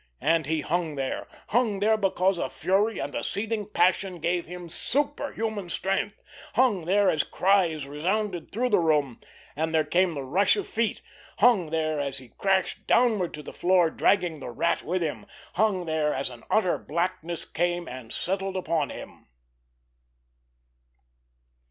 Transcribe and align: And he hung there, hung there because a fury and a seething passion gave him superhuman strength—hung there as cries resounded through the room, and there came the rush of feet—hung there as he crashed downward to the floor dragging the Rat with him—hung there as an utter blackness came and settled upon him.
And 0.19 0.47
he 0.47 0.61
hung 0.61 0.95
there, 0.95 1.27
hung 1.49 1.79
there 1.79 1.95
because 1.95 2.39
a 2.39 2.49
fury 2.49 2.97
and 2.97 3.13
a 3.13 3.23
seething 3.23 3.69
passion 3.69 4.17
gave 4.17 4.47
him 4.47 4.67
superhuman 4.67 5.69
strength—hung 5.69 6.85
there 6.85 7.07
as 7.07 7.21
cries 7.21 7.85
resounded 7.85 8.49
through 8.49 8.69
the 8.69 8.79
room, 8.79 9.19
and 9.55 9.75
there 9.75 9.83
came 9.85 10.15
the 10.15 10.23
rush 10.23 10.55
of 10.55 10.67
feet—hung 10.67 11.69
there 11.69 11.99
as 11.99 12.17
he 12.17 12.29
crashed 12.29 12.87
downward 12.87 13.31
to 13.35 13.43
the 13.43 13.53
floor 13.53 13.91
dragging 13.91 14.39
the 14.39 14.49
Rat 14.49 14.81
with 14.81 15.03
him—hung 15.03 15.85
there 15.85 16.11
as 16.11 16.31
an 16.31 16.45
utter 16.49 16.79
blackness 16.79 17.45
came 17.45 17.87
and 17.87 18.11
settled 18.11 18.57
upon 18.57 18.89
him. 18.89 19.27